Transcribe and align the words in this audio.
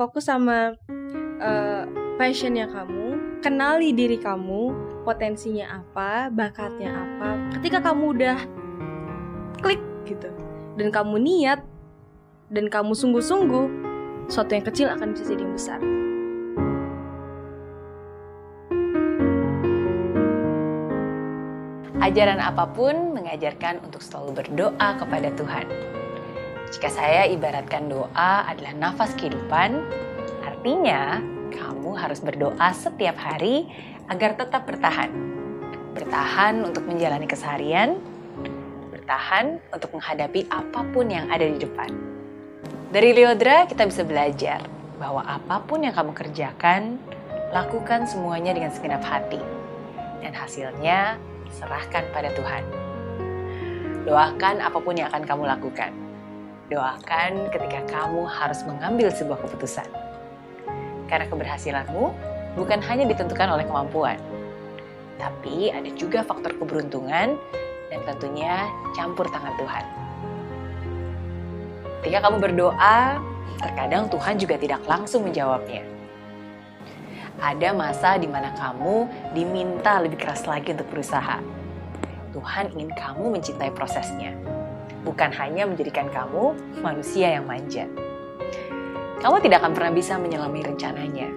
fokus 0.00 0.32
sama 0.32 0.72
uh, 1.44 1.84
passionnya 2.16 2.64
kamu 2.72 3.36
kenali 3.44 3.92
diri 3.92 4.16
kamu 4.16 4.72
potensinya 5.04 5.84
apa 5.84 6.32
bakatnya 6.32 6.88
apa 6.88 7.60
ketika 7.60 7.92
kamu 7.92 8.16
udah 8.16 8.38
klik 9.60 9.84
gitu 10.08 10.32
dan 10.80 10.88
kamu 10.88 11.20
niat 11.20 11.60
dan 12.48 12.72
kamu 12.72 12.96
sungguh-sungguh 12.96 13.68
suatu 14.32 14.56
yang 14.56 14.64
kecil 14.64 14.88
akan 14.88 15.12
bisa 15.12 15.36
jadi 15.36 15.44
besar 15.44 15.80
Ajaran 22.00 22.40
apa 22.40 22.64
pun 22.64 23.12
mengajarkan 23.12 23.84
untuk 23.84 24.00
selalu 24.00 24.42
berdoa 24.42 24.98
kepada 24.98 25.30
Tuhan. 25.36 25.68
Jika 26.70 26.86
saya 26.86 27.26
ibaratkan 27.26 27.90
doa 27.90 28.46
adalah 28.46 28.70
nafas 28.78 29.18
kehidupan, 29.18 29.82
artinya 30.46 31.18
kamu 31.50 31.98
harus 31.98 32.22
berdoa 32.22 32.70
setiap 32.70 33.18
hari 33.18 33.66
agar 34.06 34.38
tetap 34.38 34.70
bertahan. 34.70 35.10
Bertahan 35.98 36.62
untuk 36.62 36.86
menjalani 36.86 37.26
keseharian, 37.26 37.98
bertahan 38.94 39.58
untuk 39.74 39.98
menghadapi 39.98 40.46
apa 40.46 40.86
pun 40.94 41.10
yang 41.10 41.26
ada 41.26 41.42
di 41.42 41.58
depan. 41.58 41.90
Dari 42.94 43.18
Leodra 43.18 43.66
kita 43.66 43.90
bisa 43.90 44.06
belajar 44.06 44.62
bahwa 45.02 45.26
apa 45.26 45.66
pun 45.66 45.82
yang 45.82 45.90
kamu 45.90 46.14
kerjakan, 46.14 47.02
lakukan 47.50 48.06
semuanya 48.06 48.54
dengan 48.54 48.70
segenap 48.70 49.02
hati. 49.02 49.42
Dan 50.22 50.30
hasilnya 50.38 51.18
serahkan 51.50 52.06
pada 52.14 52.30
Tuhan. 52.30 52.62
Doakan 54.06 54.62
apa 54.62 54.78
pun 54.78 54.94
yang 54.94 55.10
akan 55.10 55.26
kamu 55.26 55.50
lakukan. 55.50 56.09
Doakan 56.70 57.50
ketika 57.50 57.82
kamu 57.90 58.24
harus 58.30 58.62
mengambil 58.62 59.10
sebuah 59.10 59.42
keputusan. 59.42 59.90
Karena 61.10 61.26
keberhasilanmu 61.26 62.14
bukan 62.54 62.78
hanya 62.86 63.10
ditentukan 63.10 63.50
oleh 63.50 63.66
kemampuan, 63.66 64.16
tapi 65.18 65.74
ada 65.74 65.90
juga 65.98 66.22
faktor 66.22 66.54
keberuntungan 66.54 67.34
dan 67.90 68.00
tentunya 68.06 68.70
campur 68.94 69.26
tangan 69.26 69.58
Tuhan. 69.58 69.84
Ketika 72.00 72.18
kamu 72.30 72.36
berdoa, 72.38 73.18
terkadang 73.58 74.06
Tuhan 74.06 74.38
juga 74.38 74.54
tidak 74.54 74.86
langsung 74.86 75.26
menjawabnya 75.26 75.82
ada 77.40 77.72
masa 77.72 78.20
di 78.20 78.28
mana 78.28 78.52
kamu 78.52 79.08
diminta 79.32 79.96
lebih 79.96 80.20
keras 80.20 80.44
lagi 80.44 80.76
untuk 80.76 80.92
berusaha. 80.92 81.40
Tuhan 82.36 82.70
ingin 82.76 82.92
kamu 82.94 83.40
mencintai 83.40 83.72
prosesnya, 83.74 84.36
bukan 85.04 85.30
hanya 85.36 85.64
menjadikan 85.64 86.08
kamu 86.12 86.56
manusia 86.84 87.40
yang 87.40 87.48
manja. 87.48 87.88
Kamu 89.20 89.36
tidak 89.44 89.60
akan 89.60 89.72
pernah 89.76 89.92
bisa 89.92 90.16
menyelami 90.16 90.64
rencananya. 90.64 91.28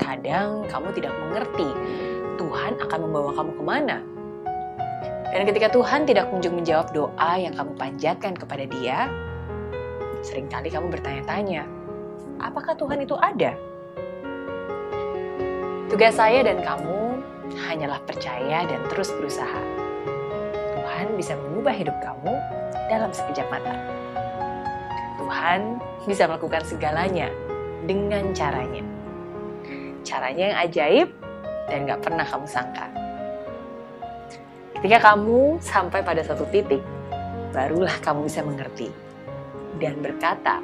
Kadang 0.00 0.64
kamu 0.72 0.88
tidak 0.96 1.12
mengerti 1.12 1.68
Tuhan 2.40 2.80
akan 2.80 2.98
membawa 3.04 3.30
kamu 3.36 3.52
ke 3.52 3.62
mana. 3.64 3.98
Dan 5.32 5.48
ketika 5.48 5.72
Tuhan 5.72 6.04
tidak 6.04 6.28
kunjung 6.28 6.60
menjawab 6.60 6.92
doa 6.92 7.32
yang 7.40 7.56
kamu 7.56 7.72
panjatkan 7.76 8.32
kepada 8.36 8.64
dia, 8.68 9.08
sering 10.20 10.48
kali 10.48 10.68
kamu 10.68 10.92
bertanya-tanya, 10.92 11.64
apakah 12.40 12.76
Tuhan 12.76 13.00
itu 13.00 13.16
ada? 13.16 13.56
Tugas 15.88 16.16
saya 16.16 16.40
dan 16.44 16.64
kamu 16.64 17.20
hanyalah 17.68 18.00
percaya 18.08 18.64
dan 18.64 18.80
terus 18.88 19.12
berusaha. 19.12 19.91
Tuhan 21.02 21.18
bisa 21.18 21.34
mengubah 21.34 21.74
hidup 21.74 21.98
kamu 21.98 22.30
dalam 22.86 23.10
sekejap 23.10 23.50
mata. 23.50 23.74
Tuhan 25.18 25.82
bisa 26.06 26.30
melakukan 26.30 26.62
segalanya 26.62 27.26
dengan 27.90 28.30
caranya. 28.30 28.86
Caranya 30.06 30.54
yang 30.54 30.58
ajaib 30.62 31.08
dan 31.66 31.90
gak 31.90 32.06
pernah 32.06 32.22
kamu 32.22 32.46
sangka. 32.46 32.86
Ketika 34.78 35.10
kamu 35.10 35.58
sampai 35.58 36.06
pada 36.06 36.22
satu 36.22 36.46
titik, 36.54 36.78
barulah 37.50 37.98
kamu 37.98 38.30
bisa 38.30 38.46
mengerti 38.46 38.86
dan 39.82 39.98
berkata, 39.98 40.62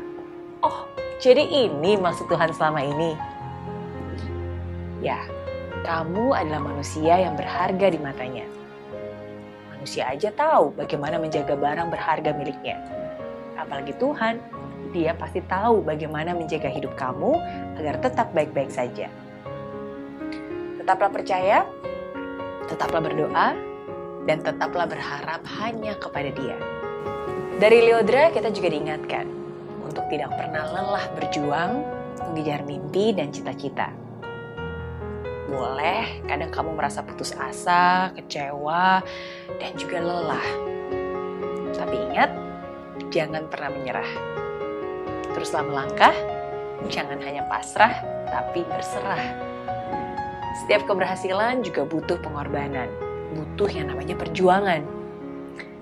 "Oh, 0.63 0.87
jadi 1.19 1.43
ini 1.67 1.99
maksud 1.99 2.31
Tuhan 2.31 2.55
selama 2.55 2.87
ini." 2.87 3.19
Ya, 5.03 5.19
kamu 5.83 6.31
adalah 6.31 6.63
manusia 6.63 7.27
yang 7.27 7.35
berharga 7.35 7.91
di 7.91 7.99
matanya. 7.99 8.47
Manusia 9.89 10.05
aja 10.13 10.29
tahu 10.37 10.77
bagaimana 10.77 11.17
menjaga 11.17 11.57
barang 11.57 11.89
berharga 11.89 12.37
miliknya. 12.37 12.77
Apalagi 13.57 13.97
Tuhan, 13.97 14.37
dia 14.93 15.17
pasti 15.17 15.41
tahu 15.49 15.81
bagaimana 15.81 16.37
menjaga 16.37 16.69
hidup 16.69 16.93
kamu 16.93 17.41
agar 17.81 17.97
tetap 17.97 18.29
baik-baik 18.37 18.69
saja. 18.69 19.09
Tetaplah 20.77 21.09
percaya, 21.09 21.65
tetaplah 22.69 23.01
berdoa, 23.01 23.57
dan 24.29 24.45
tetaplah 24.45 24.85
berharap 24.85 25.41
hanya 25.57 25.97
kepada 25.97 26.37
dia. 26.37 26.61
Dari 27.57 27.89
Leodra 27.89 28.29
kita 28.29 28.53
juga 28.53 28.69
diingatkan 28.69 29.25
untuk 29.89 30.05
tidak 30.13 30.37
pernah 30.37 30.69
lelah 30.69 31.09
berjuang, 31.17 31.81
mengejar 32.29 32.61
mimpi 32.69 33.17
dan 33.17 33.33
cita-cita 33.33 33.89
boleh 35.49 36.23
kadang 36.29 36.53
kamu 36.53 36.77
merasa 36.77 37.01
putus 37.01 37.33
asa, 37.33 38.13
kecewa, 38.13 39.01
dan 39.57 39.73
juga 39.81 39.99
lelah. 40.05 40.49
Tapi 41.73 41.97
ingat, 42.13 42.31
jangan 43.09 43.49
pernah 43.49 43.73
menyerah. 43.73 44.11
Teruslah 45.33 45.65
melangkah, 45.65 46.15
jangan 46.93 47.17
hanya 47.25 47.49
pasrah, 47.49 48.05
tapi 48.29 48.63
berserah. 48.69 49.25
Setiap 50.65 50.85
keberhasilan 50.85 51.65
juga 51.65 51.89
butuh 51.89 52.21
pengorbanan, 52.21 52.93
butuh 53.33 53.73
yang 53.73 53.89
namanya 53.89 54.19
perjuangan. 54.21 54.85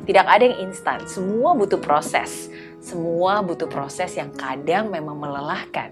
Tidak 0.07 0.23
ada 0.23 0.45
yang 0.47 0.71
instan, 0.71 1.03
semua 1.11 1.59
butuh 1.59 1.83
proses. 1.83 2.47
Semua 2.79 3.43
butuh 3.43 3.67
proses 3.67 4.15
yang 4.15 4.31
kadang 4.31 4.87
memang 4.95 5.19
melelahkan. 5.19 5.91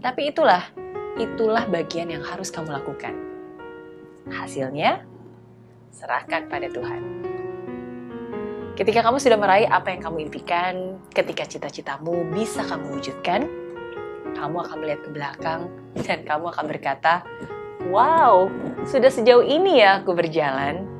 Tapi 0.00 0.32
itulah 0.32 0.64
itulah 1.18 1.66
bagian 1.70 2.10
yang 2.10 2.22
harus 2.22 2.50
kamu 2.50 2.74
lakukan. 2.74 3.14
Hasilnya, 4.26 5.04
serahkan 5.94 6.50
pada 6.50 6.66
Tuhan. 6.70 7.02
Ketika 8.74 9.06
kamu 9.06 9.22
sudah 9.22 9.38
meraih 9.38 9.70
apa 9.70 9.94
yang 9.94 10.02
kamu 10.02 10.26
impikan, 10.26 10.98
ketika 11.14 11.46
cita-citamu 11.46 12.26
bisa 12.34 12.66
kamu 12.66 12.98
wujudkan, 12.98 13.46
kamu 14.34 14.56
akan 14.66 14.76
melihat 14.82 15.00
ke 15.06 15.10
belakang 15.14 15.70
dan 16.02 16.26
kamu 16.26 16.50
akan 16.50 16.64
berkata, 16.66 17.22
Wow, 17.86 18.50
sudah 18.82 19.12
sejauh 19.12 19.46
ini 19.46 19.78
ya 19.78 20.02
aku 20.02 20.16
berjalan. 20.16 20.90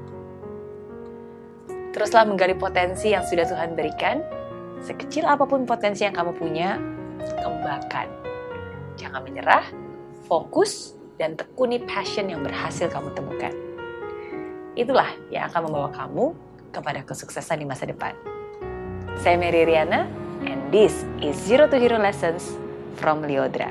Teruslah 1.90 2.22
menggali 2.22 2.54
potensi 2.54 3.10
yang 3.10 3.26
sudah 3.26 3.42
Tuhan 3.42 3.74
berikan. 3.74 4.22
Sekecil 4.78 5.26
apa 5.26 5.42
pun 5.42 5.66
potensi 5.66 6.06
yang 6.06 6.14
kamu 6.14 6.36
punya, 6.36 6.78
kembangkan. 7.42 8.06
Jangan 8.94 9.22
menyerah, 9.24 9.64
fokus, 10.26 10.96
dan 11.14 11.38
tekuni 11.38 11.78
passion 11.86 12.26
yang 12.26 12.42
berhasil 12.42 12.90
kamu 12.90 13.14
temukan. 13.14 13.54
Itulah 14.74 15.14
yang 15.30 15.46
akan 15.46 15.70
membawa 15.70 15.88
kamu 15.94 16.34
kepada 16.74 17.06
kesuksesan 17.06 17.62
di 17.62 17.66
masa 17.68 17.86
depan. 17.86 18.18
Saya 19.22 19.38
Mary 19.38 19.62
Riana, 19.62 20.10
and 20.42 20.58
this 20.74 21.06
is 21.22 21.38
Zero 21.38 21.70
to 21.70 21.78
Hero 21.78 22.02
Lessons 22.02 22.58
from 22.98 23.22
Liodra. 23.22 23.70